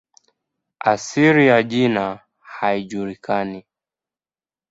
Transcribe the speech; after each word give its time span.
Asili 0.79 1.47
ya 1.47 1.63
jina 1.63 2.19
haijulikani. 2.39 3.65